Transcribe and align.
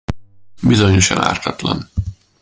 Bizonyosan 0.63 1.17
ártatlan! 1.21 1.89